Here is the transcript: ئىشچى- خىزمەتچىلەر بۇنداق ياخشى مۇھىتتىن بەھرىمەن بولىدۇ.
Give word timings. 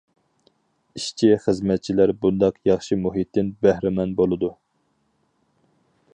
ئىشچى- 0.99 1.37
خىزمەتچىلەر 1.43 2.13
بۇنداق 2.23 2.57
ياخشى 2.71 2.99
مۇھىتتىن 3.05 3.53
بەھرىمەن 3.67 4.19
بولىدۇ. 4.23 4.53